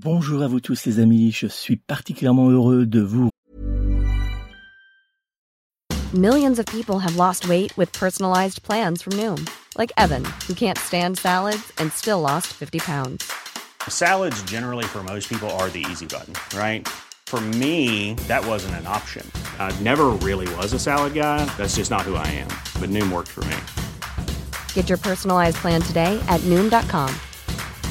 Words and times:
Bonjour 0.00 0.42
à 0.42 0.48
vous 0.48 0.58
tous 0.58 0.86
les 0.86 1.00
amis, 1.00 1.32
je 1.32 1.46
suis 1.46 1.76
particulièrement 1.76 2.48
heureux 2.48 2.86
de 2.86 3.00
vous. 3.00 3.28
Millions 6.14 6.58
of 6.58 6.64
people 6.66 6.98
have 6.98 7.16
lost 7.16 7.46
weight 7.46 7.76
with 7.76 7.92
personalized 7.92 8.62
plans 8.62 9.02
from 9.02 9.12
Noom, 9.18 9.46
like 9.76 9.92
Evan, 9.98 10.24
who 10.48 10.54
can't 10.54 10.78
stand 10.78 11.18
salads 11.18 11.72
and 11.76 11.92
still 11.92 12.20
lost 12.22 12.54
50 12.54 12.78
pounds. 12.78 13.30
Salads 13.86 14.42
generally 14.44 14.84
for 14.84 15.02
most 15.02 15.28
people 15.28 15.50
are 15.60 15.68
the 15.68 15.84
easy 15.90 16.06
button, 16.06 16.34
right? 16.56 16.88
For 17.26 17.40
me, 17.40 18.14
that 18.28 18.46
wasn't 18.46 18.76
an 18.76 18.86
option. 18.86 19.30
I 19.58 19.70
never 19.82 20.06
really 20.22 20.48
was 20.56 20.72
a 20.72 20.78
salad 20.78 21.12
guy, 21.12 21.44
that's 21.58 21.76
just 21.76 21.90
not 21.90 22.02
who 22.02 22.14
I 22.14 22.26
am. 22.28 22.48
But 22.80 22.88
Noom 22.88 23.12
worked 23.12 23.30
for 23.30 23.44
me. 23.44 23.56
Get 24.72 24.88
your 24.88 24.98
personalized 24.98 25.58
plan 25.58 25.82
today 25.82 26.18
at 26.28 26.40
Noom.com. 26.48 27.14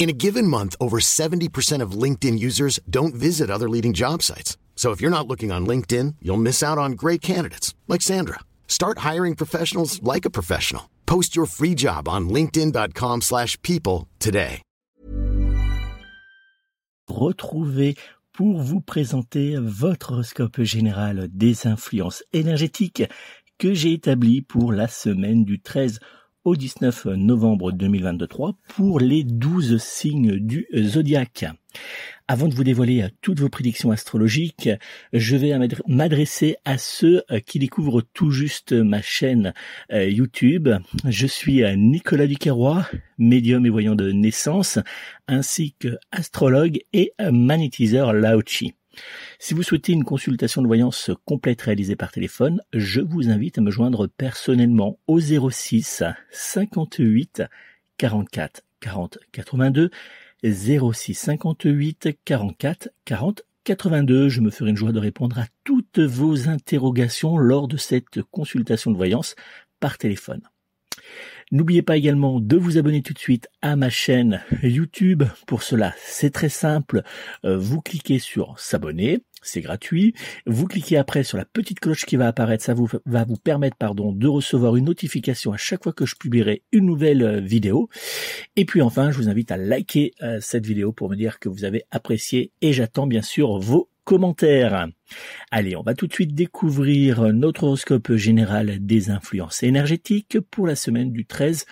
In 0.00 0.08
a 0.08 0.14
given 0.14 0.46
month, 0.46 0.76
over 0.80 0.98
70% 0.98 1.82
of 1.82 1.92
LinkedIn 1.92 2.38
users 2.38 2.80
don't 2.88 3.14
visit 3.14 3.50
other 3.50 3.68
leading 3.68 3.92
job 3.92 4.22
sites. 4.22 4.56
So 4.74 4.92
if 4.92 5.02
you're 5.02 5.10
not 5.10 5.28
looking 5.28 5.52
on 5.52 5.66
LinkedIn, 5.66 6.14
you'll 6.22 6.38
miss 6.38 6.62
out 6.62 6.78
on 6.78 6.92
great 6.92 7.20
candidates 7.20 7.74
like 7.86 8.00
Sandra. 8.00 8.40
Start 8.66 9.00
hiring 9.00 9.36
professionals 9.36 10.02
like 10.02 10.24
a 10.24 10.30
professional. 10.30 10.88
Post 11.04 11.36
your 11.36 11.44
free 11.44 11.74
job 11.74 12.08
on 12.08 12.30
linkedin.com/people 12.30 14.08
today. 14.18 14.62
Retrouvez 17.08 17.96
pour 18.32 18.62
vous 18.62 18.80
présenter 18.80 19.56
votre 19.60 20.12
horoscope 20.12 20.62
général 20.62 21.28
des 21.30 21.66
influences 21.66 22.22
énergétiques 22.32 23.02
que 23.58 23.74
j'ai 23.74 23.92
établi 23.92 24.40
pour 24.40 24.72
la 24.72 24.88
semaine 24.88 25.44
du 25.44 25.60
13 25.60 25.98
au 26.44 26.56
19 26.56 27.06
novembre 27.16 27.72
2023 27.72 28.54
pour 28.68 29.00
les 29.00 29.24
12 29.24 29.78
signes 29.82 30.36
du 30.38 30.66
zodiaque. 30.74 31.46
Avant 32.28 32.48
de 32.48 32.54
vous 32.54 32.64
dévoiler 32.64 33.06
toutes 33.20 33.40
vos 33.40 33.48
prédictions 33.48 33.90
astrologiques, 33.90 34.70
je 35.12 35.36
vais 35.36 35.52
m'adresser 35.86 36.56
à 36.64 36.78
ceux 36.78 37.22
qui 37.46 37.58
découvrent 37.58 38.02
tout 38.14 38.30
juste 38.30 38.72
ma 38.72 39.02
chaîne 39.02 39.52
euh, 39.92 40.08
YouTube. 40.08 40.68
Je 41.06 41.26
suis 41.26 41.62
Nicolas 41.76 42.26
Duquerrois, 42.26 42.86
médium 43.18 43.66
et 43.66 43.70
voyant 43.70 43.94
de 43.94 44.12
naissance, 44.12 44.78
ainsi 45.28 45.74
que 45.78 45.98
astrologue 46.12 46.80
et 46.92 47.12
magnétiseur 47.20 48.12
Laochi. 48.12 48.74
Si 49.38 49.54
vous 49.54 49.62
souhaitez 49.62 49.92
une 49.92 50.04
consultation 50.04 50.62
de 50.62 50.66
voyance 50.66 51.10
complète 51.24 51.62
réalisée 51.62 51.96
par 51.96 52.12
téléphone, 52.12 52.60
je 52.72 53.00
vous 53.00 53.30
invite 53.30 53.58
à 53.58 53.60
me 53.60 53.70
joindre 53.70 54.06
personnellement 54.06 54.98
au 55.06 55.20
06 55.20 56.02
58 56.30 57.42
44 57.96 58.62
40 58.80 59.18
82 59.32 59.90
06 60.42 61.14
58 61.14 62.08
44 62.24 62.88
40 63.04 63.42
82. 63.64 64.28
Je 64.28 64.40
me 64.40 64.50
ferai 64.50 64.70
une 64.70 64.76
joie 64.76 64.92
de 64.92 64.98
répondre 64.98 65.38
à 65.38 65.46
toutes 65.64 65.98
vos 65.98 66.48
interrogations 66.48 67.36
lors 67.36 67.68
de 67.68 67.76
cette 67.76 68.22
consultation 68.30 68.90
de 68.90 68.96
voyance 68.96 69.34
par 69.80 69.98
téléphone. 69.98 70.42
N'oubliez 71.52 71.82
pas 71.82 71.96
également 71.96 72.38
de 72.38 72.56
vous 72.56 72.78
abonner 72.78 73.02
tout 73.02 73.12
de 73.12 73.18
suite 73.18 73.48
à 73.60 73.74
ma 73.74 73.90
chaîne 73.90 74.40
YouTube. 74.62 75.24
Pour 75.48 75.64
cela, 75.64 75.92
c'est 75.98 76.30
très 76.30 76.48
simple. 76.48 77.02
Euh, 77.44 77.58
vous 77.58 77.80
cliquez 77.80 78.20
sur 78.20 78.56
s'abonner, 78.56 79.24
c'est 79.42 79.60
gratuit. 79.60 80.14
Vous 80.46 80.66
cliquez 80.68 80.96
après 80.96 81.24
sur 81.24 81.38
la 81.38 81.44
petite 81.44 81.80
cloche 81.80 82.04
qui 82.04 82.14
va 82.14 82.28
apparaître, 82.28 82.62
ça 82.62 82.72
vous, 82.72 82.88
va 83.04 83.24
vous 83.24 83.36
permettre 83.36 83.76
pardon, 83.76 84.12
de 84.12 84.28
recevoir 84.28 84.76
une 84.76 84.84
notification 84.84 85.52
à 85.52 85.56
chaque 85.56 85.82
fois 85.82 85.92
que 85.92 86.06
je 86.06 86.14
publierai 86.14 86.62
une 86.70 86.86
nouvelle 86.86 87.24
euh, 87.24 87.40
vidéo. 87.40 87.88
Et 88.54 88.64
puis 88.64 88.80
enfin, 88.80 89.10
je 89.10 89.16
vous 89.16 89.28
invite 89.28 89.50
à 89.50 89.56
liker 89.56 90.12
euh, 90.22 90.38
cette 90.40 90.66
vidéo 90.66 90.92
pour 90.92 91.10
me 91.10 91.16
dire 91.16 91.40
que 91.40 91.48
vous 91.48 91.64
avez 91.64 91.82
apprécié 91.90 92.52
et 92.62 92.72
j'attends 92.72 93.08
bien 93.08 93.22
sûr 93.22 93.58
vos 93.58 93.90
commentaires. 94.04 94.88
Allez, 95.50 95.76
on 95.76 95.82
va 95.82 95.94
tout 95.94 96.06
de 96.06 96.12
suite 96.12 96.34
découvrir 96.34 97.32
notre 97.32 97.64
horoscope 97.64 98.12
général 98.14 98.84
des 98.84 99.10
influences 99.10 99.62
énergétiques 99.62 100.38
pour 100.50 100.66
la 100.66 100.76
semaine 100.76 101.12
du 101.12 101.26
13 101.26 101.66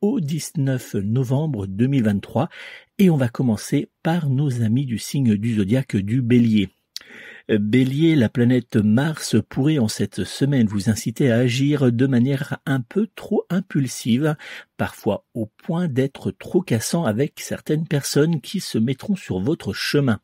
au 0.00 0.20
19 0.20 0.96
novembre 0.96 1.66
2023 1.66 2.48
et 2.98 3.10
on 3.10 3.16
va 3.16 3.28
commencer 3.28 3.88
par 4.02 4.28
nos 4.28 4.62
amis 4.62 4.86
du 4.86 4.98
signe 4.98 5.36
du 5.36 5.56
zodiaque 5.56 5.96
du 5.96 6.20
bélier. 6.20 6.68
Bélier, 7.48 8.16
la 8.16 8.30
planète 8.30 8.76
Mars 8.76 9.36
pourrait 9.50 9.78
en 9.78 9.86
cette 9.86 10.24
semaine 10.24 10.66
vous 10.66 10.88
inciter 10.88 11.30
à 11.30 11.36
agir 11.36 11.92
de 11.92 12.06
manière 12.06 12.58
un 12.64 12.80
peu 12.80 13.06
trop 13.14 13.44
impulsive, 13.50 14.34
parfois 14.78 15.26
au 15.34 15.44
point 15.46 15.86
d'être 15.86 16.30
trop 16.30 16.62
cassant 16.62 17.04
avec 17.04 17.40
certaines 17.40 17.86
personnes 17.86 18.40
qui 18.40 18.60
se 18.60 18.78
mettront 18.78 19.14
sur 19.14 19.40
votre 19.40 19.74
chemin. 19.74 20.20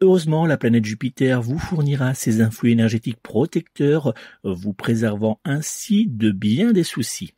Heureusement, 0.00 0.46
la 0.46 0.56
planète 0.56 0.84
Jupiter 0.84 1.42
vous 1.42 1.58
fournira 1.58 2.14
ses 2.14 2.40
influx 2.40 2.70
énergétiques 2.70 3.20
protecteurs, 3.20 4.14
vous 4.44 4.72
préservant 4.72 5.40
ainsi 5.44 6.06
de 6.08 6.30
bien 6.30 6.72
des 6.72 6.84
soucis. 6.84 7.34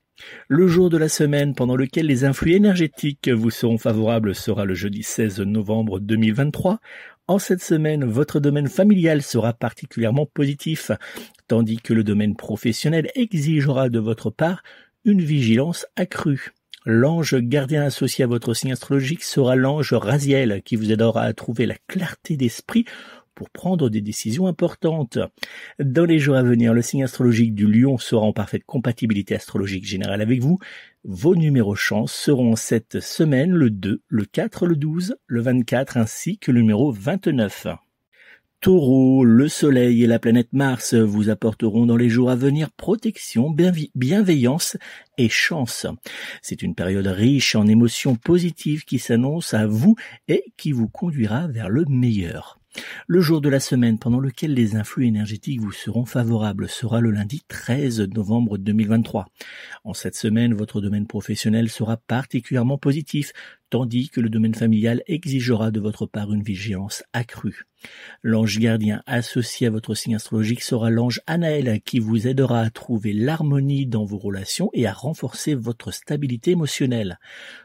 Le 0.49 0.67
jour 0.67 0.91
de 0.91 0.99
la 0.99 1.09
semaine 1.09 1.55
pendant 1.55 1.77
lequel 1.77 2.07
les 2.07 2.25
influx 2.25 2.53
énergétiques 2.53 3.29
vous 3.29 3.51
seront 3.51 3.79
favorables 3.79 4.35
sera 4.35 4.65
le 4.65 4.75
jeudi 4.75 5.03
16 5.03 5.41
novembre 5.41 6.01
2023. 6.01 6.81
En 7.27 7.39
cette 7.39 7.63
semaine, 7.63 8.05
votre 8.05 8.41
domaine 8.41 8.69
familial 8.69 9.23
sera 9.23 9.55
particulièrement 9.55 10.27
positif, 10.27 10.91
tandis 11.49 11.79
que 11.79 11.95
le 11.95 12.05
domaine 12.05 12.37
professionnel 12.37 13.11
exigera 13.15 13.89
de 13.89 13.99
votre 13.99 14.31
part 14.31 14.63
une 15.05 15.23
vigilance 15.23 15.87
accrue. 15.97 16.53
L'ange 16.87 17.37
gardien 17.37 17.83
associé 17.83 18.25
à 18.25 18.27
votre 18.27 18.53
signe 18.53 18.73
astrologique 18.73 19.25
sera 19.25 19.57
l'ange 19.57 19.95
Raziel 19.95 20.61
qui 20.63 20.77
vous 20.77 20.93
aidera 20.93 21.23
à 21.23 21.33
trouver 21.33 21.65
la 21.65 21.77
clarté 21.89 22.37
d'esprit 22.37 22.85
pour 23.35 23.51
prendre 23.51 23.89
des 23.89 24.01
décisions 24.01 24.47
importantes. 24.47 25.19
Dans 25.79 26.05
les 26.05 26.19
jours 26.19 26.37
à 26.37 26.43
venir, 26.43 26.75
le 26.75 26.83
signe 26.83 27.05
astrologique 27.05 27.55
du 27.55 27.67
lion 27.67 27.99
sera 27.99 28.25
en 28.25 28.33
parfaite 28.33 28.65
compatibilité 28.65 29.35
astrologique 29.35 29.87
générale 29.87 30.21
avec 30.21 30.41
vous. 30.41 30.59
Vos 31.05 31.35
numéros 31.35 31.75
chance 31.75 32.13
seront 32.13 32.57
cette 32.57 33.01
semaine 33.01 33.53
le 33.53 33.71
2, 33.71 34.03
le 34.07 34.25
4, 34.25 34.67
le 34.67 34.77
12, 34.77 35.17
le 35.27 35.41
24 35.41 35.97
ainsi 35.97 36.39
que 36.39 36.51
le 36.51 36.61
numéro 36.61 36.93
29. 36.93 37.67
Taureau, 38.65 39.25
le 39.25 39.47
Soleil 39.49 40.05
et 40.05 40.07
la 40.07 40.19
planète 40.19 40.55
Mars 40.55 40.95
vous 40.95 41.29
apporteront 41.29 41.85
dans 41.85 41.99
les 41.99 42.09
jours 42.09 42.31
à 42.31 42.35
venir 42.35 42.71
protection, 42.71 43.55
bienveillance 43.95 44.79
et 45.19 45.29
chance. 45.29 45.87
C'est 46.41 46.63
une 46.63 46.75
période 46.75 47.07
riche 47.07 47.57
en 47.57 47.67
émotions 47.67 48.17
positives 48.17 48.87
qui 48.87 48.99
s'annonce 48.99 49.53
à 49.53 49.67
vous 49.67 49.97
et 50.29 50.45
qui 50.57 50.73
vous 50.73 50.89
conduira 50.89 51.47
vers 51.47 51.69
le 51.69 51.85
meilleur. 51.91 52.59
Le 53.07 53.21
jour 53.21 53.41
de 53.41 53.49
la 53.49 53.61
semaine 53.61 53.99
pendant 53.99 54.21
lequel 54.21 54.55
les 54.55 54.77
influx 54.77 55.07
énergétiques 55.07 55.61
vous 55.61 55.73
seront 55.73 56.05
favorables 56.05 56.69
sera 56.69 57.01
le 57.01 57.11
lundi 57.11 57.43
13 57.49 58.01
novembre 58.15 58.59
2023. 58.59 59.27
En 59.85 59.95
cette 59.95 60.17
semaine, 60.17 60.55
votre 60.55 60.81
domaine 60.81 61.07
professionnel 61.07 61.69
sera 61.69 61.97
particulièrement 61.97 62.79
positif, 62.79 63.33
tandis 63.75 64.09
que 64.09 64.21
le 64.21 64.29
domaine 64.29 64.55
familial 64.55 65.03
exigera 65.09 65.73
de 65.73 65.81
votre 65.81 66.07
part 66.07 66.33
une 66.33 66.45
vigilance 66.45 67.03
accrue. 67.13 67.65
L'ange 68.23 68.61
gardien 68.61 69.03
associé 69.05 69.67
à 69.67 69.71
votre 69.71 69.97
signe 69.97 70.15
astrologique 70.15 70.63
sera 70.63 70.91
l'ange 70.91 71.21
Anaël 71.27 71.81
qui 71.85 71.99
vous 71.99 72.29
aidera 72.29 72.61
à 72.61 72.71
trouver 72.71 73.13
l'harmonie 73.13 73.87
dans 73.87 74.05
vos 74.05 74.17
relations 74.17 74.71
et 74.75 74.87
à 74.87 74.93
renforcer 74.93 75.57
votre 75.57 75.91
stabilité 75.91 76.53
émotionnelle. 76.53 77.19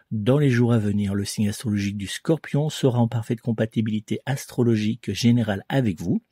Dans 0.09 0.39
les 0.39 0.50
jours 0.50 0.73
à 0.73 0.79
venir, 0.79 1.13
le 1.13 1.25
signe 1.25 1.50
astrologique 1.50 1.97
du 1.97 2.07
scorpion 2.07 2.71
sera 2.71 2.97
en 2.97 3.07
parfaite 3.07 3.41
compatibilité 3.41 4.19
astrologique 4.25 5.13
générale 5.13 5.63
avec 5.69 6.01
vous. 6.01 6.23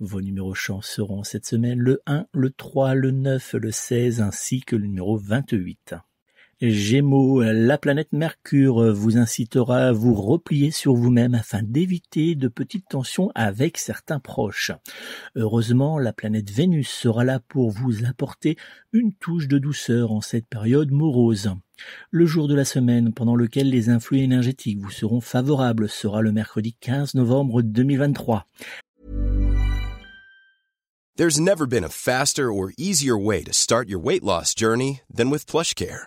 Vos 0.00 0.20
numéros 0.20 0.54
chance 0.54 0.88
seront 0.88 1.22
cette 1.22 1.46
semaine 1.46 1.78
le 1.78 2.02
1, 2.06 2.26
le 2.32 2.50
3, 2.50 2.94
le 2.94 3.12
9, 3.12 3.54
le 3.60 3.70
16 3.70 4.22
ainsi 4.22 4.60
que 4.60 4.74
le 4.74 4.88
numéro 4.88 5.16
28. 5.16 5.94
Gémeaux, 6.62 7.42
la 7.42 7.78
planète 7.78 8.12
Mercure 8.12 8.92
vous 8.92 9.16
incitera 9.16 9.78
à 9.78 9.92
vous 9.92 10.12
replier 10.12 10.70
sur 10.70 10.92
vous-même 10.94 11.34
afin 11.34 11.62
d'éviter 11.62 12.34
de 12.34 12.48
petites 12.48 12.86
tensions 12.90 13.30
avec 13.34 13.78
certains 13.78 14.20
proches. 14.20 14.70
Heureusement, 15.36 15.98
la 15.98 16.12
planète 16.12 16.50
Vénus 16.50 16.90
sera 16.90 17.24
là 17.24 17.40
pour 17.40 17.70
vous 17.70 18.04
apporter 18.04 18.58
une 18.92 19.14
touche 19.14 19.48
de 19.48 19.56
douceur 19.56 20.12
en 20.12 20.20
cette 20.20 20.46
période 20.46 20.90
morose. 20.90 21.50
Le 22.10 22.26
jour 22.26 22.46
de 22.46 22.54
la 22.54 22.66
semaine 22.66 23.14
pendant 23.14 23.36
lequel 23.36 23.70
les 23.70 23.88
influx 23.88 24.18
énergétiques 24.18 24.80
vous 24.80 24.90
seront 24.90 25.22
favorables 25.22 25.88
sera 25.88 26.20
le 26.20 26.30
mercredi 26.30 26.76
15 26.78 27.14
novembre 27.14 27.62
2023. 27.62 28.46
There's 31.16 31.40
never 31.40 31.66
been 31.66 31.84
a 31.84 31.88
faster 31.88 32.52
or 32.52 32.72
easier 32.76 33.16
way 33.18 33.42
to 33.44 33.52
start 33.52 33.88
your 33.88 34.00
weight 34.00 34.22
loss 34.22 34.54
journey 34.54 35.00
than 35.10 35.30
with 35.30 35.46
PlushCare. 35.46 36.06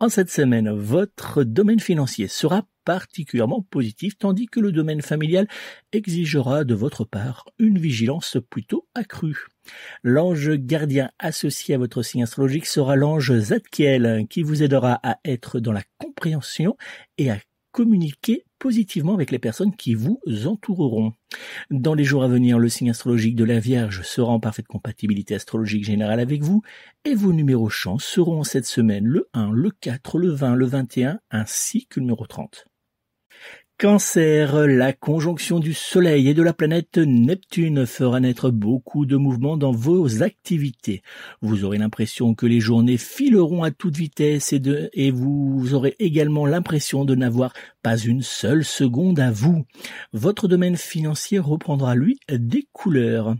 En 0.00 0.08
cette 0.08 0.30
semaine, 0.30 0.70
votre 0.70 1.44
domaine 1.44 1.78
financier 1.78 2.26
sera 2.26 2.66
particulièrement 2.84 3.62
positif, 3.62 4.18
tandis 4.18 4.46
que 4.46 4.60
le 4.60 4.72
domaine 4.72 5.02
familial 5.02 5.46
exigera 5.92 6.64
de 6.64 6.74
votre 6.74 7.04
part 7.04 7.46
une 7.58 7.78
vigilance 7.78 8.36
plutôt 8.50 8.88
accrue. 8.94 9.46
L'ange 10.02 10.50
gardien 10.56 11.10
associé 11.18 11.76
à 11.76 11.78
votre 11.78 12.02
signe 12.02 12.24
astrologique 12.24 12.66
sera 12.66 12.96
l'ange 12.96 13.38
Zadkiel, 13.38 14.26
qui 14.28 14.42
vous 14.42 14.62
aidera 14.62 14.98
à 15.02 15.18
être 15.24 15.60
dans 15.60 15.72
la 15.72 15.84
compréhension 15.98 16.76
et 17.16 17.30
à 17.30 17.38
communiquer 17.70 18.44
positivement 18.64 19.12
avec 19.12 19.30
les 19.30 19.38
personnes 19.38 19.76
qui 19.76 19.92
vous 19.92 20.22
entoureront. 20.46 21.12
Dans 21.70 21.92
les 21.92 22.04
jours 22.04 22.24
à 22.24 22.28
venir, 22.28 22.58
le 22.58 22.70
signe 22.70 22.88
astrologique 22.88 23.36
de 23.36 23.44
la 23.44 23.60
Vierge 23.60 24.00
sera 24.00 24.32
en 24.32 24.40
parfaite 24.40 24.66
compatibilité 24.66 25.34
astrologique 25.34 25.84
générale 25.84 26.18
avec 26.18 26.42
vous 26.42 26.62
et 27.04 27.14
vos 27.14 27.34
numéros 27.34 27.68
chance 27.68 28.06
seront 28.06 28.42
cette 28.42 28.64
semaine 28.64 29.04
le 29.04 29.28
1, 29.34 29.50
le 29.52 29.70
4, 29.70 30.18
le 30.18 30.30
20, 30.30 30.54
le 30.54 30.64
21 30.64 31.20
ainsi 31.30 31.86
que 31.88 32.00
le 32.00 32.06
numéro 32.06 32.26
30. 32.26 32.64
Cancer, 33.76 34.68
la 34.68 34.92
conjonction 34.92 35.58
du 35.58 35.74
Soleil 35.74 36.28
et 36.28 36.34
de 36.34 36.44
la 36.44 36.52
planète 36.52 36.96
Neptune 36.96 37.86
fera 37.86 38.20
naître 38.20 38.50
beaucoup 38.50 39.04
de 39.04 39.16
mouvements 39.16 39.56
dans 39.56 39.72
vos 39.72 40.22
activités. 40.22 41.02
Vous 41.42 41.64
aurez 41.64 41.78
l'impression 41.78 42.36
que 42.36 42.46
les 42.46 42.60
journées 42.60 42.98
fileront 42.98 43.64
à 43.64 43.72
toute 43.72 43.96
vitesse 43.96 44.52
et, 44.52 45.10
vous 45.10 45.74
aurez 45.74 45.96
également 45.98 46.46
l'impression 46.46 47.04
de 47.04 47.16
n'avoir 47.16 47.52
pas 47.82 47.96
une 47.98 48.22
seule 48.22 48.64
seconde 48.64 49.18
à 49.18 49.32
vous. 49.32 49.64
Votre 50.12 50.46
domaine 50.46 50.76
financier 50.76 51.40
reprendra, 51.40 51.96
lui, 51.96 52.20
des 52.30 52.68
couleurs. 52.72 53.34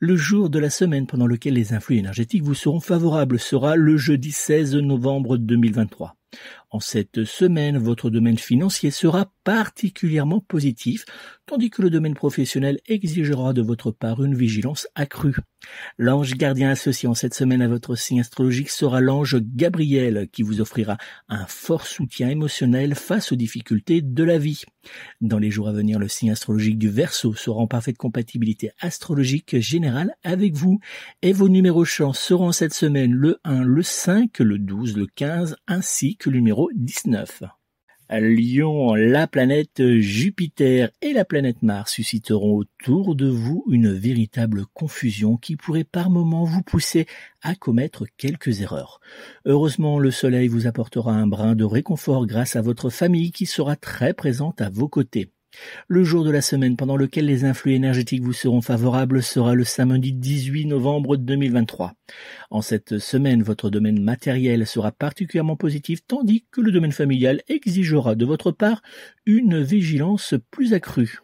Le 0.00 0.16
jour 0.16 0.48
de 0.48 0.58
la 0.58 0.70
semaine 0.70 1.06
pendant 1.06 1.26
lequel 1.26 1.54
les 1.54 1.74
influx 1.74 1.98
énergétiques 1.98 2.42
vous 2.42 2.54
seront 2.54 2.80
favorables 2.80 3.38
sera 3.38 3.76
le 3.76 3.98
jeudi 3.98 4.32
16 4.32 4.76
novembre 4.76 5.36
2023. 5.36 6.16
En 6.74 6.80
cette 6.80 7.22
semaine, 7.22 7.78
votre 7.78 8.10
domaine 8.10 8.36
financier 8.36 8.90
sera 8.90 9.32
particulièrement 9.44 10.40
positif, 10.40 11.04
tandis 11.46 11.70
que 11.70 11.82
le 11.82 11.88
domaine 11.88 12.14
professionnel 12.14 12.80
exigera 12.86 13.52
de 13.52 13.62
votre 13.62 13.92
part 13.92 14.24
une 14.24 14.34
vigilance 14.34 14.88
accrue. 14.96 15.36
L'ange 15.98 16.34
gardien 16.34 16.70
associé 16.70 17.08
en 17.08 17.14
cette 17.14 17.34
semaine 17.34 17.62
à 17.62 17.68
votre 17.68 17.94
signe 17.94 18.20
astrologique 18.20 18.70
sera 18.70 19.00
l'ange 19.00 19.38
Gabriel, 19.40 20.28
qui 20.32 20.42
vous 20.42 20.60
offrira 20.60 20.96
un 21.28 21.46
fort 21.46 21.86
soutien 21.86 22.28
émotionnel 22.28 22.94
face 22.94 23.32
aux 23.32 23.36
difficultés 23.36 24.02
de 24.02 24.24
la 24.24 24.38
vie. 24.38 24.62
Dans 25.20 25.38
les 25.38 25.50
jours 25.50 25.68
à 25.68 25.72
venir, 25.72 25.98
le 25.98 26.08
signe 26.08 26.30
astrologique 26.30 26.78
du 26.78 26.88
Verseau 26.88 27.34
sera 27.34 27.60
en 27.60 27.66
parfaite 27.66 27.96
compatibilité 27.96 28.70
astrologique 28.80 29.58
générale 29.58 30.14
avec 30.22 30.54
vous, 30.54 30.78
et 31.22 31.32
vos 31.32 31.48
numéros 31.48 31.84
chance 31.84 32.18
seront 32.18 32.52
cette 32.52 32.74
semaine 32.74 33.12
le 33.12 33.38
1, 33.44 33.62
le 33.62 33.82
5, 33.82 34.38
le 34.40 34.58
12, 34.58 34.96
le 34.96 35.06
15, 35.06 35.56
ainsi 35.66 36.16
que 36.16 36.30
le 36.30 36.36
numéro 36.36 36.70
19. 36.74 37.42
Lion, 38.10 38.94
la 38.94 39.26
planète 39.26 39.82
Jupiter 39.98 40.90
et 41.00 41.12
la 41.12 41.24
planète 41.24 41.62
Mars 41.62 41.92
susciteront 41.92 42.56
autour 42.56 43.14
de 43.14 43.28
vous 43.28 43.64
une 43.70 43.92
véritable 43.92 44.66
confusion 44.74 45.36
qui 45.36 45.56
pourrait 45.56 45.84
par 45.84 46.10
moments 46.10 46.44
vous 46.44 46.62
pousser 46.62 47.06
à 47.42 47.54
commettre 47.54 48.04
quelques 48.16 48.60
erreurs. 48.60 49.00
Heureusement, 49.46 49.98
le 49.98 50.10
Soleil 50.10 50.48
vous 50.48 50.66
apportera 50.66 51.12
un 51.12 51.26
brin 51.26 51.54
de 51.54 51.64
réconfort 51.64 52.26
grâce 52.26 52.56
à 52.56 52.62
votre 52.62 52.90
famille 52.90 53.32
qui 53.32 53.46
sera 53.46 53.76
très 53.76 54.14
présente 54.14 54.60
à 54.60 54.70
vos 54.70 54.88
côtés. 54.88 55.33
Le 55.88 56.04
jour 56.04 56.24
de 56.24 56.30
la 56.30 56.40
semaine 56.40 56.76
pendant 56.76 56.96
lequel 56.96 57.26
les 57.26 57.44
influx 57.44 57.74
énergétiques 57.74 58.22
vous 58.22 58.32
seront 58.32 58.60
favorables 58.60 59.22
sera 59.22 59.54
le 59.54 59.64
samedi 59.64 60.12
18 60.12 60.66
novembre 60.66 61.16
2023. 61.16 61.92
En 62.50 62.62
cette 62.62 62.98
semaine, 62.98 63.42
votre 63.42 63.70
domaine 63.70 64.02
matériel 64.02 64.66
sera 64.66 64.92
particulièrement 64.92 65.56
positif 65.56 66.00
tandis 66.06 66.44
que 66.50 66.60
le 66.60 66.72
domaine 66.72 66.92
familial 66.92 67.42
exigera 67.48 68.14
de 68.14 68.24
votre 68.24 68.50
part 68.50 68.82
une 69.26 69.62
vigilance 69.62 70.34
plus 70.50 70.74
accrue. 70.74 71.20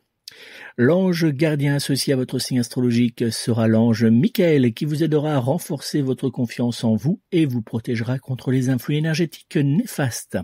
L'ange 0.76 1.26
gardien 1.32 1.74
associé 1.74 2.12
à 2.12 2.16
votre 2.16 2.38
signe 2.38 2.60
astrologique 2.60 3.30
sera 3.32 3.68
l'ange 3.68 4.04
Michael 4.04 4.72
qui 4.72 4.84
vous 4.84 5.02
aidera 5.02 5.34
à 5.34 5.38
renforcer 5.38 6.02
votre 6.02 6.30
confiance 6.30 6.84
en 6.84 6.94
vous 6.94 7.20
et 7.32 7.46
vous 7.46 7.62
protégera 7.62 8.18
contre 8.18 8.50
les 8.50 8.68
influx 8.68 8.96
énergétiques 8.96 9.56
néfastes. 9.56 10.38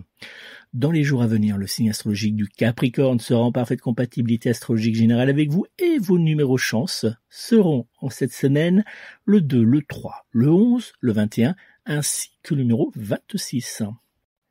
Dans 0.77 0.91
les 0.91 1.01
jours 1.01 1.23
à 1.23 1.27
venir, 1.27 1.57
le 1.57 1.65
signe 1.65 1.89
astrologique 1.89 2.35
du 2.35 2.47
Capricorne 2.47 3.19
sera 3.19 3.41
en 3.41 3.51
parfaite 3.51 3.81
compatibilité 3.81 4.51
astrologique 4.51 4.93
générale 4.93 5.27
avec 5.27 5.49
vous 5.49 5.65
et 5.79 5.97
vos 5.97 6.19
numéros 6.19 6.59
chance 6.59 7.07
seront 7.31 7.87
en 7.99 8.11
cette 8.11 8.31
semaine 8.31 8.85
le 9.25 9.41
2, 9.41 9.63
le 9.63 9.81
3, 9.81 10.27
le 10.29 10.51
11, 10.51 10.93
le 10.99 11.11
21 11.13 11.55
ainsi 11.87 12.29
que 12.43 12.53
le 12.53 12.61
numéro 12.61 12.91
26. 12.95 13.81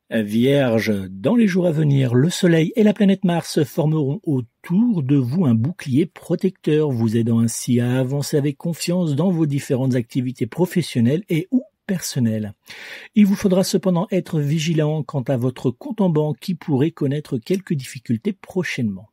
Vierge, 0.09 0.91
dans 1.09 1.37
les 1.37 1.47
jours 1.47 1.65
à 1.65 1.71
venir, 1.71 2.13
le 2.13 2.29
Soleil 2.29 2.73
et 2.75 2.83
la 2.83 2.93
planète 2.93 3.23
Mars 3.23 3.63
formeront 3.63 4.19
autour 4.23 5.03
de 5.03 5.15
vous 5.15 5.45
un 5.45 5.55
bouclier 5.55 6.05
protecteur, 6.05 6.91
vous 6.91 7.15
aidant 7.15 7.39
ainsi 7.39 7.79
à 7.79 7.99
avancer 7.99 8.35
avec 8.35 8.57
confiance 8.57 9.15
dans 9.15 9.31
vos 9.31 9.45
différentes 9.45 9.95
activités 9.95 10.45
professionnelles 10.45 11.23
et 11.29 11.47
ou 11.51 11.63
personnelles. 11.87 12.53
Il 13.15 13.25
vous 13.25 13.35
faudra 13.35 13.63
cependant 13.63 14.07
être 14.11 14.39
vigilant 14.39 15.01
quant 15.01 15.23
à 15.23 15.37
votre 15.37 15.71
compte 15.71 16.01
en 16.01 16.09
banque 16.09 16.37
qui 16.39 16.53
pourrait 16.53 16.91
connaître 16.91 17.37
quelques 17.39 17.73
difficultés 17.73 18.33
prochainement. 18.33 19.09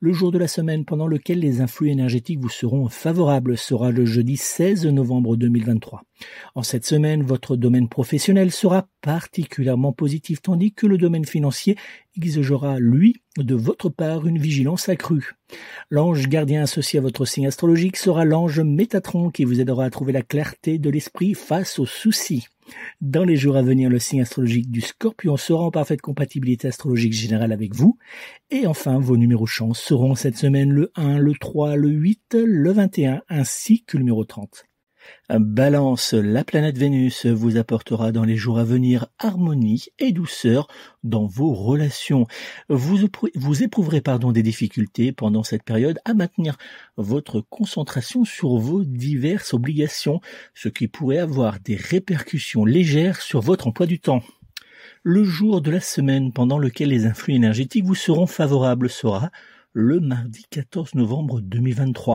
Le 0.00 0.12
jour 0.12 0.30
de 0.32 0.38
la 0.38 0.48
semaine 0.48 0.84
pendant 0.84 1.06
lequel 1.06 1.40
les 1.40 1.60
influx 1.60 1.90
énergétiques 1.90 2.40
vous 2.40 2.48
seront 2.48 2.88
favorables 2.88 3.56
sera 3.56 3.90
le 3.90 4.04
jeudi 4.04 4.36
16 4.36 4.86
novembre 4.86 5.36
2023. 5.36 6.02
En 6.54 6.62
cette 6.62 6.84
semaine, 6.84 7.22
votre 7.22 7.56
domaine 7.56 7.88
professionnel 7.88 8.50
sera 8.50 8.88
particulièrement 9.00 9.92
positif, 9.92 10.42
tandis 10.42 10.72
que 10.72 10.86
le 10.86 10.98
domaine 10.98 11.24
financier 11.24 11.76
exigera, 12.16 12.78
lui, 12.78 13.22
de 13.36 13.54
votre 13.54 13.88
part 13.88 14.26
une 14.26 14.38
vigilance 14.38 14.88
accrue. 14.88 15.32
L'ange 15.90 16.28
gardien 16.28 16.62
associé 16.62 16.98
à 16.98 17.02
votre 17.02 17.24
signe 17.24 17.46
astrologique 17.46 17.96
sera 17.96 18.24
l'ange 18.24 18.60
Métatron 18.60 19.30
qui 19.30 19.44
vous 19.44 19.60
aidera 19.60 19.84
à 19.84 19.90
trouver 19.90 20.12
la 20.12 20.22
clarté 20.22 20.78
de 20.78 20.90
l'esprit 20.90 21.34
face 21.34 21.78
aux 21.78 21.86
soucis. 21.86 22.46
Dans 23.00 23.24
les 23.24 23.36
jours 23.36 23.56
à 23.56 23.62
venir, 23.62 23.90
le 23.90 23.98
signe 23.98 24.22
astrologique 24.22 24.70
du 24.70 24.80
scorpion 24.80 25.36
sera 25.36 25.64
en 25.64 25.70
parfaite 25.70 26.00
compatibilité 26.00 26.68
astrologique 26.68 27.12
générale 27.12 27.52
avec 27.52 27.74
vous. 27.74 27.98
Et 28.50 28.66
enfin, 28.66 28.98
vos 28.98 29.16
numéros 29.16 29.46
chance 29.46 29.80
seront 29.80 30.14
cette 30.14 30.36
semaine 30.36 30.70
le 30.70 30.92
1, 30.94 31.18
le 31.18 31.34
3, 31.34 31.76
le 31.76 31.88
8, 31.88 32.36
le 32.44 32.72
21 32.72 33.22
ainsi 33.28 33.82
que 33.82 33.96
le 33.96 34.04
numéro 34.04 34.24
30. 34.24 34.69
Balance, 35.28 36.12
la 36.14 36.42
planète 36.42 36.76
Vénus 36.76 37.26
vous 37.26 37.56
apportera 37.56 38.10
dans 38.10 38.24
les 38.24 38.36
jours 38.36 38.58
à 38.58 38.64
venir 38.64 39.06
harmonie 39.18 39.86
et 40.00 40.10
douceur 40.10 40.66
dans 41.04 41.26
vos 41.26 41.52
relations. 41.52 42.26
Vous, 42.68 43.62
éprouverez 43.62 44.00
pardon, 44.00 44.32
des 44.32 44.42
difficultés 44.42 45.12
pendant 45.12 45.44
cette 45.44 45.62
période 45.62 46.00
à 46.04 46.14
maintenir 46.14 46.56
votre 46.96 47.40
concentration 47.40 48.24
sur 48.24 48.56
vos 48.56 48.82
diverses 48.82 49.54
obligations, 49.54 50.20
ce 50.54 50.68
qui 50.68 50.88
pourrait 50.88 51.18
avoir 51.18 51.60
des 51.60 51.76
répercussions 51.76 52.64
légères 52.64 53.20
sur 53.20 53.40
votre 53.40 53.68
emploi 53.68 53.86
du 53.86 54.00
temps. 54.00 54.22
Le 55.02 55.24
jour 55.24 55.60
de 55.60 55.70
la 55.70 55.80
semaine 55.80 56.32
pendant 56.32 56.58
lequel 56.58 56.88
les 56.88 57.06
influx 57.06 57.34
énergétiques 57.34 57.84
vous 57.84 57.94
seront 57.94 58.26
favorables 58.26 58.90
sera 58.90 59.30
le 59.72 60.00
mardi 60.00 60.44
14 60.50 60.94
novembre 60.96 61.40
2023. 61.40 62.14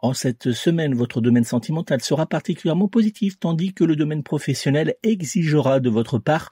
En 0.00 0.14
cette 0.14 0.52
semaine, 0.52 0.94
votre 0.94 1.20
domaine 1.20 1.44
sentimental 1.44 2.00
sera 2.00 2.26
particulièrement 2.26 2.86
positif, 2.86 3.38
tandis 3.40 3.74
que 3.74 3.82
le 3.82 3.96
domaine 3.96 4.22
professionnel 4.22 4.94
exigera 5.02 5.80
de 5.80 5.90
votre 5.90 6.18
part 6.18 6.50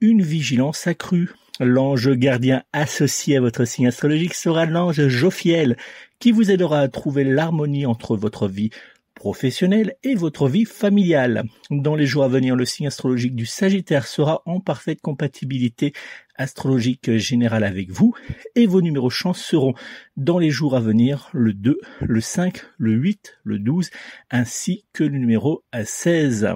une 0.00 0.22
vigilance 0.22 0.86
accrue. 0.86 1.34
L'ange 1.60 2.10
gardien 2.12 2.62
associé 2.72 3.36
à 3.36 3.40
votre 3.40 3.66
signe 3.66 3.88
astrologique 3.88 4.34
sera 4.34 4.64
l'ange 4.64 5.08
Jophiel, 5.08 5.76
qui 6.20 6.32
vous 6.32 6.50
aidera 6.50 6.80
à 6.80 6.88
trouver 6.88 7.24
l'harmonie 7.24 7.84
entre 7.84 8.16
votre 8.16 8.48
vie 8.48 8.70
professionnelle 9.16 9.96
et 10.04 10.14
votre 10.14 10.48
vie 10.48 10.66
familiale. 10.66 11.42
Dans 11.70 11.96
les 11.96 12.06
jours 12.06 12.22
à 12.22 12.28
venir, 12.28 12.54
le 12.54 12.64
signe 12.64 12.86
astrologique 12.86 13.34
du 13.34 13.46
Sagittaire 13.46 14.06
sera 14.06 14.42
en 14.46 14.60
parfaite 14.60 15.00
compatibilité 15.00 15.92
astrologique 16.36 17.16
générale 17.16 17.64
avec 17.64 17.90
vous 17.90 18.14
et 18.54 18.66
vos 18.66 18.82
numéros 18.82 19.10
chance 19.10 19.42
seront 19.42 19.74
dans 20.16 20.38
les 20.38 20.50
jours 20.50 20.76
à 20.76 20.80
venir 20.80 21.28
le 21.32 21.54
2, 21.54 21.78
le 22.02 22.20
5, 22.20 22.62
le 22.76 22.92
8, 22.92 23.38
le 23.42 23.58
12 23.58 23.90
ainsi 24.30 24.84
que 24.92 25.02
le 25.02 25.18
numéro 25.18 25.64
16. 25.82 26.54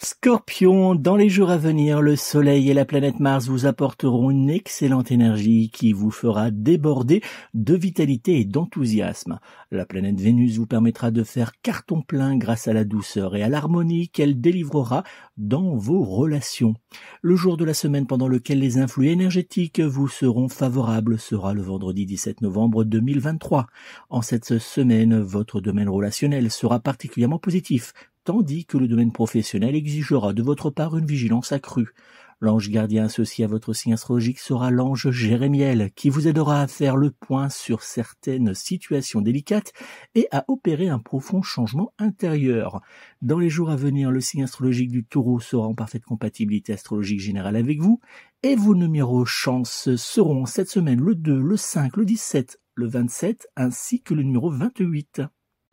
Scorpion, 0.00 0.94
dans 0.94 1.16
les 1.16 1.28
jours 1.28 1.50
à 1.50 1.56
venir, 1.56 2.00
le 2.00 2.14
Soleil 2.14 2.70
et 2.70 2.74
la 2.74 2.84
planète 2.84 3.18
Mars 3.18 3.48
vous 3.48 3.66
apporteront 3.66 4.30
une 4.30 4.48
excellente 4.48 5.10
énergie 5.10 5.70
qui 5.70 5.92
vous 5.92 6.12
fera 6.12 6.52
déborder 6.52 7.20
de 7.52 7.74
vitalité 7.74 8.38
et 8.38 8.44
d'enthousiasme. 8.44 9.40
La 9.72 9.86
planète 9.86 10.20
Vénus 10.20 10.56
vous 10.56 10.66
permettra 10.66 11.10
de 11.10 11.24
faire 11.24 11.50
carton 11.62 12.00
plein 12.00 12.36
grâce 12.36 12.68
à 12.68 12.72
la 12.72 12.84
douceur 12.84 13.34
et 13.34 13.42
à 13.42 13.48
l'harmonie 13.48 14.08
qu'elle 14.08 14.40
délivrera 14.40 15.02
dans 15.36 15.74
vos 15.74 16.04
relations. 16.04 16.74
Le 17.20 17.34
jour 17.34 17.56
de 17.56 17.64
la 17.64 17.74
semaine 17.74 18.06
pendant 18.06 18.28
lequel 18.28 18.60
les 18.60 18.78
influx 18.78 19.08
énergétiques 19.08 19.80
vous 19.80 20.06
seront 20.06 20.48
favorables 20.48 21.18
sera 21.18 21.54
le 21.54 21.62
vendredi 21.62 22.06
17 22.06 22.42
novembre 22.42 22.84
2023. 22.84 23.66
En 24.10 24.22
cette 24.22 24.58
semaine, 24.60 25.18
votre 25.20 25.60
domaine 25.60 25.88
relationnel 25.88 26.52
sera 26.52 26.78
particulièrement 26.78 27.40
positif 27.40 27.94
tandis 28.28 28.66
que 28.66 28.76
le 28.76 28.88
domaine 28.88 29.10
professionnel 29.10 29.74
exigera 29.74 30.34
de 30.34 30.42
votre 30.42 30.68
part 30.68 30.98
une 30.98 31.06
vigilance 31.06 31.50
accrue. 31.50 31.94
L'ange 32.40 32.68
gardien 32.68 33.06
associé 33.06 33.46
à 33.46 33.48
votre 33.48 33.72
signe 33.72 33.94
astrologique 33.94 34.38
sera 34.38 34.70
l'ange 34.70 35.10
Jérémiel, 35.10 35.90
qui 35.96 36.10
vous 36.10 36.28
aidera 36.28 36.60
à 36.60 36.66
faire 36.66 36.98
le 36.98 37.10
point 37.10 37.48
sur 37.48 37.82
certaines 37.82 38.52
situations 38.52 39.22
délicates 39.22 39.72
et 40.14 40.28
à 40.30 40.44
opérer 40.48 40.90
un 40.90 40.98
profond 40.98 41.40
changement 41.40 41.94
intérieur. 41.98 42.82
Dans 43.22 43.38
les 43.38 43.48
jours 43.48 43.70
à 43.70 43.76
venir, 43.76 44.10
le 44.10 44.20
signe 44.20 44.44
astrologique 44.44 44.90
du 44.90 45.06
taureau 45.06 45.40
sera 45.40 45.66
en 45.66 45.74
parfaite 45.74 46.04
compatibilité 46.04 46.74
astrologique 46.74 47.20
générale 47.20 47.56
avec 47.56 47.80
vous, 47.80 47.98
et 48.42 48.56
vos 48.56 48.74
numéros 48.74 49.24
chance 49.24 49.96
seront 49.96 50.44
cette 50.44 50.68
semaine 50.68 51.00
le 51.00 51.14
2, 51.14 51.34
le 51.40 51.56
5, 51.56 51.96
le 51.96 52.04
17, 52.04 52.60
le 52.74 52.88
27, 52.88 53.48
ainsi 53.56 54.02
que 54.02 54.12
le 54.12 54.22
numéro 54.22 54.50
28. 54.50 55.22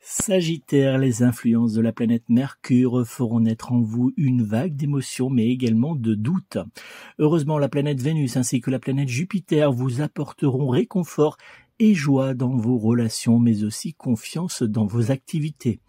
Sagittaire, 0.08 1.00
les 1.00 1.24
influences 1.24 1.74
de 1.74 1.82
la 1.82 1.92
planète 1.92 2.30
Mercure 2.30 3.08
feront 3.08 3.40
naître 3.40 3.72
en 3.72 3.82
vous 3.82 4.14
une 4.18 4.44
vague 4.44 4.76
d'émotions 4.76 5.32
mais 5.32 5.48
également 5.48 5.96
de 5.96 6.14
doutes. 6.14 6.60
Heureusement, 7.18 7.58
la 7.58 7.70
planète 7.70 8.00
Vénus 8.00 8.38
ainsi 8.38 8.62
que 8.62 8.70
la 8.70 8.78
planète 8.78 9.10
Jupiter 9.10 9.72
vous 9.72 10.02
apporteront 10.02 10.70
réconfort 10.70 11.38
et 11.80 11.96
joie 11.96 12.36
dans 12.36 12.56
vos 12.56 12.78
relations 12.78 13.40
mais 13.40 13.64
aussi 13.64 13.96
confiance 13.96 14.62
dans 14.62 14.86
vos 14.86 15.10
activités. 15.10 15.80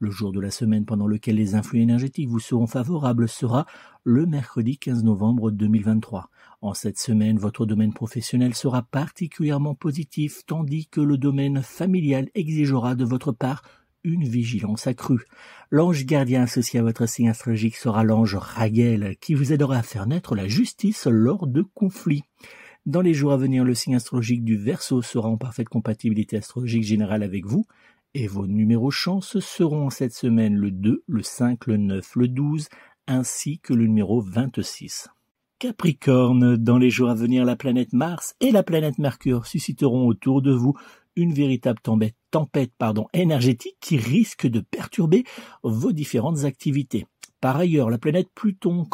Le 0.00 0.10
jour 0.10 0.32
de 0.32 0.40
la 0.40 0.50
semaine 0.50 0.84
pendant 0.84 1.06
lequel 1.06 1.36
les 1.36 1.54
influx 1.54 1.80
énergétiques 1.80 2.28
vous 2.28 2.40
seront 2.40 2.66
favorables 2.66 3.26
sera 3.26 3.64
le 4.04 4.26
mercredi 4.26 4.76
15 4.76 5.02
novembre 5.02 5.50
2023. 5.50 6.28
En 6.62 6.74
cette 6.74 7.00
semaine, 7.00 7.38
votre 7.38 7.66
domaine 7.66 7.92
professionnel 7.92 8.54
sera 8.54 8.82
particulièrement 8.82 9.74
positif, 9.74 10.42
tandis 10.46 10.86
que 10.86 11.00
le 11.00 11.18
domaine 11.18 11.60
familial 11.60 12.30
exigera 12.36 12.94
de 12.94 13.04
votre 13.04 13.32
part 13.32 13.64
une 14.04 14.22
vigilance 14.22 14.86
accrue. 14.86 15.24
L'ange 15.70 16.06
gardien 16.06 16.42
associé 16.42 16.78
à 16.78 16.84
votre 16.84 17.06
signe 17.06 17.30
astrologique 17.30 17.74
sera 17.74 18.04
l'ange 18.04 18.36
Raguel, 18.36 19.16
qui 19.20 19.34
vous 19.34 19.52
aidera 19.52 19.78
à 19.78 19.82
faire 19.82 20.06
naître 20.06 20.36
la 20.36 20.46
justice 20.46 21.08
lors 21.10 21.48
de 21.48 21.62
conflits. 21.62 22.22
Dans 22.86 23.00
les 23.00 23.12
jours 23.12 23.32
à 23.32 23.36
venir, 23.36 23.64
le 23.64 23.74
signe 23.74 23.96
astrologique 23.96 24.44
du 24.44 24.56
Verseau 24.56 25.02
sera 25.02 25.28
en 25.28 25.38
parfaite 25.38 25.68
compatibilité 25.68 26.36
astrologique 26.36 26.84
générale 26.84 27.24
avec 27.24 27.44
vous, 27.44 27.66
et 28.14 28.28
vos 28.28 28.46
numéros 28.46 28.92
chance 28.92 29.40
seront 29.40 29.86
en 29.86 29.90
cette 29.90 30.14
semaine 30.14 30.54
le 30.54 30.70
2, 30.70 31.02
le 31.08 31.22
5, 31.24 31.66
le 31.66 31.76
9, 31.76 32.14
le 32.14 32.28
12, 32.28 32.68
ainsi 33.08 33.58
que 33.58 33.74
le 33.74 33.86
numéro 33.86 34.20
26. 34.20 35.08
Capricorne, 35.62 36.56
dans 36.56 36.76
les 36.76 36.90
jours 36.90 37.08
à 37.08 37.14
venir, 37.14 37.44
la 37.44 37.54
planète 37.54 37.92
Mars 37.92 38.34
et 38.40 38.50
la 38.50 38.64
planète 38.64 38.98
Mercure 38.98 39.46
susciteront 39.46 40.08
autour 40.08 40.42
de 40.42 40.50
vous 40.50 40.74
une 41.14 41.32
véritable 41.32 41.78
tempête, 42.32 42.72
pardon, 42.78 43.06
énergétique 43.12 43.76
qui 43.80 43.96
risque 43.96 44.48
de 44.48 44.58
perturber 44.58 45.22
vos 45.62 45.92
différentes 45.92 46.42
activités. 46.42 47.06
Par 47.40 47.56
ailleurs, 47.58 47.90
la 47.90 47.98
planète 47.98 48.26
Pluton 48.34 48.88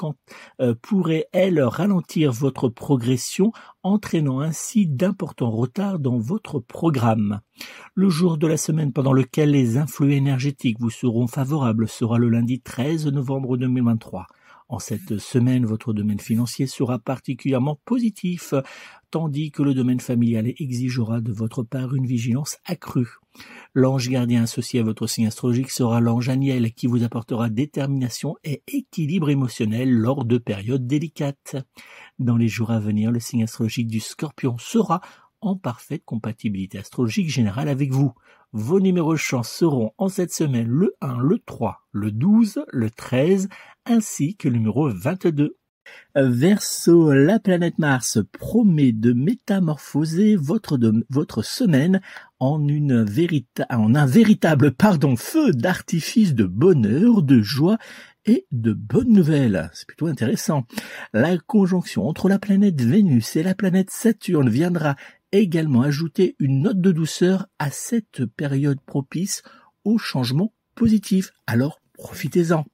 euh, 0.60 0.74
pourrait, 0.82 1.24
elle, 1.32 1.58
ralentir 1.62 2.32
votre 2.32 2.68
progression, 2.68 3.50
entraînant 3.82 4.40
ainsi 4.40 4.86
d'importants 4.86 5.50
retards 5.50 5.98
dans 5.98 6.18
votre 6.18 6.58
programme. 6.58 7.40
Le 7.94 8.10
jour 8.10 8.36
de 8.36 8.46
la 8.46 8.58
semaine 8.58 8.92
pendant 8.92 9.14
lequel 9.14 9.52
les 9.52 9.78
influx 9.78 10.12
énergétiques 10.12 10.80
vous 10.80 10.90
seront 10.90 11.28
favorables 11.28 11.88
sera 11.88 12.18
le 12.18 12.28
lundi 12.28 12.60
13 12.60 13.06
novembre 13.06 13.56
2023. 13.56 14.26
En 14.68 14.78
cette 14.78 15.16
semaine, 15.16 15.64
votre 15.64 15.94
domaine 15.94 16.20
financier 16.20 16.66
sera 16.66 16.98
particulièrement 16.98 17.80
positif, 17.86 18.52
tandis 19.10 19.50
que 19.50 19.62
le 19.62 19.72
domaine 19.72 20.00
familial 20.00 20.52
exigera 20.58 21.22
de 21.22 21.32
votre 21.32 21.62
part 21.62 21.94
une 21.94 22.06
vigilance 22.06 22.58
accrue. 22.66 23.08
L'ange 23.72 24.10
gardien 24.10 24.42
associé 24.42 24.80
à 24.80 24.82
votre 24.82 25.06
signe 25.06 25.26
astrologique 25.26 25.70
sera 25.70 26.00
l'ange 26.00 26.28
Aniel 26.28 26.72
qui 26.74 26.86
vous 26.86 27.02
apportera 27.02 27.48
détermination 27.48 28.36
et 28.44 28.62
équilibre 28.66 29.30
émotionnel 29.30 29.90
lors 29.90 30.26
de 30.26 30.36
périodes 30.36 30.86
délicates. 30.86 31.56
Dans 32.18 32.36
les 32.36 32.48
jours 32.48 32.70
à 32.70 32.78
venir, 32.78 33.10
le 33.10 33.20
signe 33.20 33.44
astrologique 33.44 33.88
du 33.88 34.00
scorpion 34.00 34.58
sera 34.58 35.00
en 35.40 35.56
parfaite 35.56 36.04
compatibilité 36.04 36.78
astrologique 36.78 37.30
générale 37.30 37.68
avec 37.68 37.92
vous. 37.92 38.12
Vos 38.52 38.80
numéros 38.80 39.16
chance 39.16 39.50
seront 39.50 39.92
en 39.98 40.08
cette 40.08 40.32
semaine 40.32 40.68
le 40.68 40.94
1, 41.02 41.18
le 41.18 41.38
3, 41.38 41.86
le 41.92 42.10
12, 42.10 42.64
le 42.72 42.90
13 42.90 43.48
ainsi 43.84 44.36
que 44.36 44.48
le 44.48 44.56
numéro 44.56 44.88
22. 44.88 45.58
Verso, 46.14 47.12
la 47.12 47.38
planète 47.38 47.78
Mars 47.78 48.18
promet 48.32 48.92
de 48.92 49.12
métamorphoser 49.12 50.36
votre, 50.36 50.78
semaine 51.42 52.00
en, 52.40 52.66
en 53.70 53.94
un 53.94 54.06
véritable 54.06 54.72
pardon, 54.72 55.16
feu 55.16 55.52
d'artifice 55.52 56.34
de 56.34 56.44
bonheur, 56.44 57.22
de 57.22 57.40
joie 57.40 57.78
et 58.24 58.46
de 58.50 58.72
bonnes 58.72 59.12
nouvelles. 59.12 59.70
C'est 59.72 59.86
plutôt 59.86 60.06
intéressant. 60.06 60.66
La 61.12 61.38
conjonction 61.38 62.08
entre 62.08 62.28
la 62.28 62.38
planète 62.38 62.80
Vénus 62.80 63.36
et 63.36 63.42
la 63.42 63.54
planète 63.54 63.90
Saturne 63.90 64.48
viendra 64.48 64.96
également 65.32 65.82
ajouter 65.82 66.36
une 66.38 66.62
note 66.62 66.80
de 66.80 66.92
douceur 66.92 67.46
à 67.58 67.70
cette 67.70 68.24
période 68.24 68.80
propice 68.80 69.42
au 69.84 69.98
changement 69.98 70.52
positif. 70.74 71.32
Alors 71.46 71.80
profitez-en. 71.94 72.64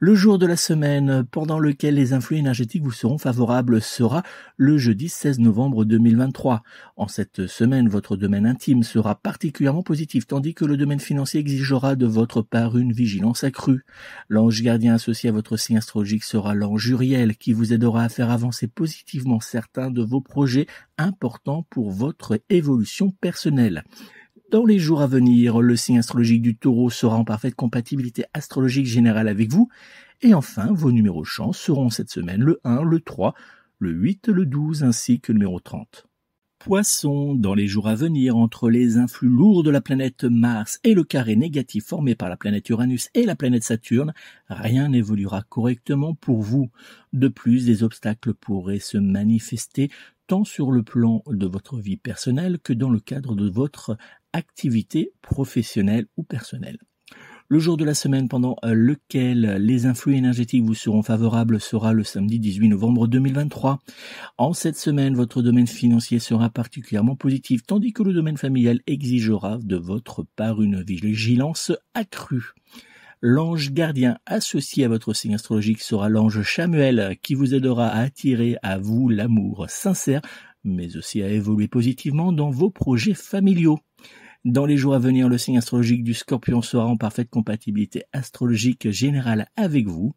Le 0.00 0.14
jour 0.14 0.38
de 0.38 0.46
la 0.46 0.56
semaine 0.56 1.24
pendant 1.30 1.58
lequel 1.58 1.94
les 1.94 2.12
influx 2.12 2.36
énergétiques 2.36 2.82
vous 2.82 2.92
seront 2.92 3.18
favorables 3.18 3.80
sera 3.80 4.22
le 4.56 4.78
jeudi 4.78 5.08
16 5.08 5.40
novembre 5.40 5.84
2023. 5.84 6.62
En 6.96 7.08
cette 7.08 7.46
semaine, 7.46 7.88
votre 7.88 8.16
domaine 8.16 8.46
intime 8.46 8.82
sera 8.82 9.16
particulièrement 9.16 9.82
positif, 9.82 10.26
tandis 10.26 10.54
que 10.54 10.64
le 10.64 10.76
domaine 10.76 11.00
financier 11.00 11.40
exigera 11.40 11.96
de 11.96 12.06
votre 12.06 12.42
part 12.42 12.78
une 12.78 12.92
vigilance 12.92 13.44
accrue. 13.44 13.84
L'ange 14.28 14.62
gardien 14.62 14.94
associé 14.94 15.30
à 15.30 15.32
votre 15.32 15.56
signe 15.56 15.78
astrologique 15.78 16.24
sera 16.24 16.54
l'ange 16.54 16.88
Uriel, 16.88 17.36
qui 17.36 17.52
vous 17.52 17.72
aidera 17.72 18.04
à 18.04 18.08
faire 18.08 18.30
avancer 18.30 18.68
positivement 18.68 19.40
certains 19.40 19.90
de 19.90 20.02
vos 20.02 20.20
projets 20.20 20.66
importants 20.96 21.66
pour 21.70 21.90
votre 21.90 22.40
évolution 22.50 23.10
personnelle. 23.10 23.84
Dans 24.50 24.64
les 24.64 24.78
jours 24.78 25.02
à 25.02 25.06
venir, 25.06 25.60
le 25.60 25.76
signe 25.76 25.98
astrologique 25.98 26.40
du 26.40 26.56
taureau 26.56 26.88
sera 26.88 27.16
en 27.16 27.24
parfaite 27.24 27.54
compatibilité 27.54 28.24
astrologique 28.32 28.86
générale 28.86 29.28
avec 29.28 29.52
vous. 29.52 29.68
Et 30.22 30.32
enfin, 30.32 30.72
vos 30.72 30.90
numéros 30.90 31.22
chance 31.22 31.58
seront 31.58 31.90
cette 31.90 32.08
semaine 32.08 32.40
le 32.40 32.58
1, 32.64 32.82
le 32.82 33.00
3, 33.00 33.34
le 33.78 33.90
8, 33.90 34.28
le 34.28 34.46
12 34.46 34.84
ainsi 34.84 35.20
que 35.20 35.32
le 35.32 35.38
numéro 35.38 35.60
30. 35.60 36.06
Poisson, 36.58 37.34
dans 37.34 37.54
les 37.54 37.68
jours 37.68 37.88
à 37.88 37.94
venir, 37.94 38.38
entre 38.38 38.70
les 38.70 38.96
influx 38.96 39.28
lourds 39.28 39.62
de 39.62 39.70
la 39.70 39.82
planète 39.82 40.24
Mars 40.24 40.80
et 40.82 40.94
le 40.94 41.04
carré 41.04 41.36
négatif 41.36 41.84
formé 41.84 42.14
par 42.14 42.30
la 42.30 42.38
planète 42.38 42.70
Uranus 42.70 43.10
et 43.12 43.26
la 43.26 43.36
planète 43.36 43.64
Saturne, 43.64 44.14
rien 44.48 44.88
n'évoluera 44.88 45.42
correctement 45.42 46.14
pour 46.14 46.40
vous. 46.40 46.70
De 47.12 47.28
plus, 47.28 47.66
des 47.66 47.82
obstacles 47.82 48.32
pourraient 48.32 48.80
se 48.80 48.96
manifester 48.96 49.90
tant 50.28 50.44
sur 50.44 50.70
le 50.70 50.84
plan 50.84 51.22
de 51.26 51.46
votre 51.46 51.78
vie 51.78 51.96
personnelle 51.96 52.58
que 52.62 52.72
dans 52.72 52.90
le 52.90 53.00
cadre 53.00 53.34
de 53.34 53.48
votre 53.48 53.96
activité 54.32 55.12
professionnelle 55.22 56.06
ou 56.16 56.22
personnelle. 56.22 56.78
Le 57.50 57.58
jour 57.58 57.78
de 57.78 57.84
la 57.86 57.94
semaine 57.94 58.28
pendant 58.28 58.56
euh, 58.62 58.74
lequel 58.74 59.56
les 59.58 59.86
influx 59.86 60.16
énergétiques 60.16 60.64
vous 60.64 60.74
seront 60.74 61.02
favorables 61.02 61.62
sera 61.62 61.94
le 61.94 62.04
samedi 62.04 62.38
18 62.38 62.68
novembre 62.68 63.08
2023. 63.08 63.78
En 64.36 64.52
cette 64.52 64.76
semaine, 64.76 65.14
votre 65.14 65.40
domaine 65.40 65.66
financier 65.66 66.18
sera 66.18 66.50
particulièrement 66.50 67.16
positif, 67.16 67.62
tandis 67.66 67.94
que 67.94 68.02
le 68.02 68.12
domaine 68.12 68.36
familial 68.36 68.80
exigera 68.86 69.58
de 69.62 69.76
votre 69.76 70.26
part 70.36 70.60
une 70.60 70.82
vigilance 70.82 71.72
accrue. 71.94 72.52
L'ange 73.20 73.72
gardien 73.72 74.18
associé 74.26 74.84
à 74.84 74.88
votre 74.88 75.12
signe 75.12 75.34
astrologique 75.34 75.82
sera 75.82 76.08
l'ange 76.08 76.42
Chamuel 76.42 77.16
qui 77.20 77.34
vous 77.34 77.52
aidera 77.52 77.88
à 77.88 78.00
attirer 78.00 78.56
à 78.62 78.78
vous 78.78 79.08
l'amour 79.08 79.66
sincère, 79.68 80.20
mais 80.62 80.96
aussi 80.96 81.22
à 81.22 81.28
évoluer 81.28 81.66
positivement 81.66 82.32
dans 82.32 82.50
vos 82.50 82.70
projets 82.70 83.14
familiaux. 83.14 83.80
Dans 84.44 84.66
les 84.66 84.76
jours 84.76 84.94
à 84.94 85.00
venir, 85.00 85.28
le 85.28 85.36
signe 85.36 85.58
astrologique 85.58 86.04
du 86.04 86.14
scorpion 86.14 86.62
sera 86.62 86.86
en 86.86 86.96
parfaite 86.96 87.28
compatibilité 87.28 88.04
astrologique 88.12 88.88
générale 88.88 89.48
avec 89.56 89.88
vous. 89.88 90.14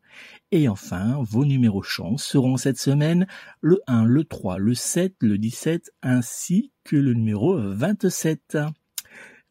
Et 0.52 0.68
enfin, 0.68 1.18
vos 1.24 1.44
numéros 1.44 1.82
chance 1.82 2.24
seront 2.24 2.56
cette 2.56 2.78
semaine 2.78 3.26
le 3.62 3.80
1, 3.88 4.06
le 4.06 4.24
3, 4.24 4.60
le 4.60 4.76
7, 4.76 5.16
le 5.22 5.40
17 5.40 5.92
ainsi 6.04 6.72
que 6.84 6.96
le 6.96 7.16
numéro 7.16 7.58
27. 7.58 8.58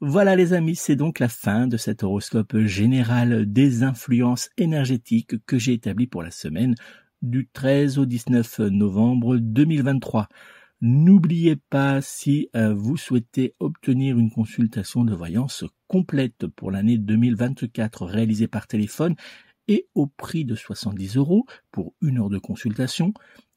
Voilà 0.02 0.35
les 0.35 0.54
amis, 0.54 0.76
c'est 0.76 0.97
donc 0.97 1.19
la 1.19 1.28
fin 1.28 1.66
de 1.66 1.76
cet 1.76 2.02
horoscope 2.02 2.57
général 2.61 3.45
des 3.45 3.83
influences 3.83 4.49
énergétiques 4.57 5.45
que 5.45 5.59
j'ai 5.59 5.75
établi 5.75 6.07
pour 6.07 6.23
la 6.23 6.30
semaine 6.30 6.75
du 7.21 7.50
13 7.52 7.99
au 7.99 8.06
19 8.06 8.60
novembre 8.60 9.36
2023. 9.36 10.28
N'oubliez 10.80 11.56
pas, 11.56 12.00
si 12.00 12.49
euh, 12.56 12.73
vous 12.73 12.97
souhaitez 12.97 13.54
obtenir 13.60 14.19
une 14.19 14.30
consultation 14.30 15.04
de 15.04 15.15
voyance 15.15 15.65
complète 15.86 16.47
pour 16.47 16.71
l'année 16.71 16.97
2024 16.97 18.06
réalisée 18.06 18.49
par 18.49 18.67
téléphone 18.67 19.17
et 19.69 19.86
au 19.95 20.06
prix 20.06 20.47
de 20.47 20.54
70 20.54 21.19
euros 21.19 21.45
pour 21.71 21.93
une 22.00 22.21
heure 22.21 22.30
de 22.30 22.39
consultation, 22.39 23.13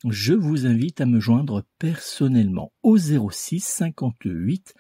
je 0.09 0.33
vous 0.33 0.65
invite 0.65 0.99
à 0.99 1.05
me 1.05 1.21
joindre 1.21 1.63
personnellement 1.79 2.73
au 2.83 2.97
06 2.97 3.61
58 3.63 4.73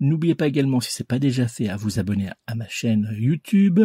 N'oubliez 0.00 0.34
pas 0.34 0.46
également, 0.46 0.80
si 0.80 0.92
ce 0.92 1.02
n'est 1.02 1.06
pas 1.06 1.18
déjà 1.18 1.46
fait, 1.48 1.68
à 1.68 1.76
vous 1.76 1.98
abonner 1.98 2.30
à 2.46 2.54
ma 2.54 2.68
chaîne 2.68 3.08
YouTube, 3.18 3.80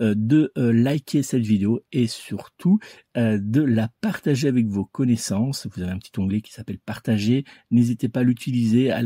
euh, 0.00 0.14
de 0.16 0.52
euh, 0.58 0.72
liker 0.72 1.22
cette 1.22 1.44
vidéo 1.44 1.80
et 1.92 2.06
surtout 2.06 2.78
euh, 3.16 3.38
de 3.40 3.62
la 3.62 3.88
partager 4.00 4.48
avec 4.48 4.66
vos 4.66 4.84
connaissances. 4.84 5.68
Vous 5.72 5.82
avez 5.82 5.92
un 5.92 5.98
petit 5.98 6.18
onglet 6.18 6.40
qui 6.40 6.52
s'appelle 6.52 6.78
partager. 6.78 7.44
N'hésitez 7.70 8.08
pas 8.08 8.20
à 8.20 8.22
l'utiliser, 8.22 8.90
à, 8.90 9.02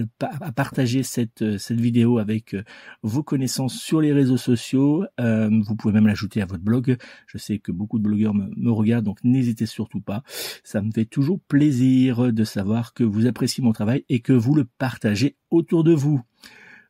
partager 0.54 1.02
cette, 1.02 1.42
vidéo 1.70 2.18
avec 2.18 2.56
vos 3.02 3.22
connaissances 3.22 3.78
sur 3.78 4.00
les 4.00 4.12
réseaux 4.12 4.36
sociaux. 4.36 5.04
vous 5.18 5.76
pouvez 5.76 5.92
même 5.92 6.06
l'ajouter 6.06 6.40
à 6.40 6.46
votre 6.46 6.62
blog. 6.62 6.96
Je 7.26 7.38
sais 7.38 7.58
que 7.58 7.72
beaucoup 7.72 7.98
de 7.98 8.04
blogueurs 8.04 8.34
me 8.34 8.70
regardent, 8.70 9.04
donc 9.04 9.18
n'hésitez 9.24 9.66
surtout 9.66 10.00
pas. 10.00 10.22
Ça 10.62 10.82
me 10.82 10.90
fait 10.92 11.04
toujours 11.04 11.40
plaisir 11.40 12.32
de 12.32 12.44
savoir 12.44 12.94
que 12.94 13.04
vous 13.04 13.26
appréciez 13.26 13.62
mon 13.62 13.72
travail 13.72 14.04
et 14.08 14.20
que 14.20 14.32
vous 14.32 14.54
le 14.54 14.64
partagez 14.64 15.36
autour 15.54 15.84
de 15.84 15.94
vous. 15.94 16.20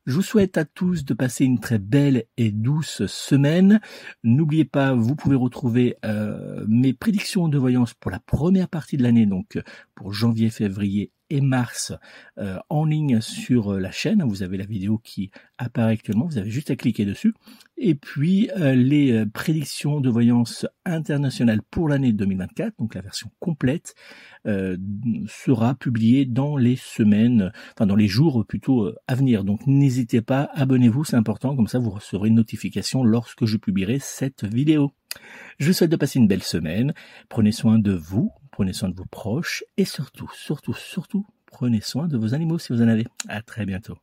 Je 0.06 0.16
vous 0.16 0.22
souhaite 0.22 0.58
à 0.58 0.66
tous 0.66 1.06
de 1.06 1.14
passer 1.14 1.46
une 1.46 1.60
très 1.60 1.78
belle 1.78 2.24
et 2.36 2.50
douce 2.50 3.06
semaine. 3.06 3.80
N'oubliez 4.22 4.66
pas, 4.66 4.92
vous 4.92 5.16
pouvez 5.16 5.36
retrouver 5.36 5.96
euh, 6.04 6.62
mes 6.68 6.92
prédictions 6.92 7.48
de 7.48 7.56
voyance 7.56 7.94
pour 7.94 8.10
la 8.10 8.20
première 8.20 8.68
partie 8.68 8.98
de 8.98 9.02
l'année, 9.02 9.24
donc 9.24 9.58
pour 9.94 10.12
janvier, 10.12 10.50
février 10.50 11.10
et 11.30 11.40
mars 11.40 11.92
euh, 12.38 12.58
en 12.68 12.84
ligne 12.84 13.20
sur 13.20 13.74
euh, 13.74 13.80
la 13.80 13.90
chaîne. 13.90 14.22
Vous 14.22 14.42
avez 14.42 14.56
la 14.56 14.66
vidéo 14.66 14.98
qui 14.98 15.30
apparaît 15.58 15.92
actuellement, 15.92 16.26
vous 16.26 16.38
avez 16.38 16.50
juste 16.50 16.70
à 16.70 16.76
cliquer 16.76 17.04
dessus. 17.04 17.34
Et 17.76 17.94
puis 17.94 18.50
euh, 18.56 18.74
les 18.74 19.24
prédictions 19.26 20.00
de 20.00 20.10
voyance 20.10 20.66
internationale 20.84 21.60
pour 21.70 21.88
l'année 21.88 22.12
2024, 22.12 22.74
donc 22.78 22.94
la 22.94 23.00
version 23.00 23.30
complète, 23.40 23.94
sera 25.26 25.74
publiée 25.74 26.26
dans 26.26 26.58
les 26.58 26.76
semaines, 26.76 27.50
enfin 27.72 27.86
dans 27.86 27.96
les 27.96 28.08
jours 28.08 28.44
plutôt 28.46 28.92
à 29.08 29.14
venir. 29.14 29.42
Donc 29.42 29.66
n'hésitez 29.66 30.20
pas, 30.20 30.50
abonnez-vous, 30.52 31.04
c'est 31.04 31.16
important, 31.16 31.56
comme 31.56 31.66
ça 31.66 31.78
vous 31.78 31.88
recevrez 31.88 32.28
une 32.28 32.34
notification 32.34 33.04
lorsque 33.04 33.46
je 33.46 33.56
publierai 33.56 33.98
cette 34.00 34.44
vidéo. 34.44 34.92
Je 35.58 35.68
vous 35.68 35.72
souhaite 35.72 35.90
de 35.90 35.96
passer 35.96 36.18
une 36.18 36.28
belle 36.28 36.42
semaine. 36.42 36.94
Prenez 37.28 37.52
soin 37.52 37.78
de 37.78 37.92
vous, 37.92 38.32
prenez 38.54 38.72
soin 38.72 38.88
de 38.88 38.94
vos 38.94 39.04
proches 39.04 39.64
et 39.76 39.84
surtout, 39.84 40.30
surtout, 40.32 40.74
surtout, 40.74 41.26
prenez 41.46 41.80
soin 41.80 42.06
de 42.06 42.16
vos 42.16 42.34
animaux 42.34 42.60
si 42.60 42.72
vous 42.72 42.82
en 42.82 42.88
avez. 42.88 43.04
À 43.28 43.42
très 43.42 43.66
bientôt. 43.66 43.96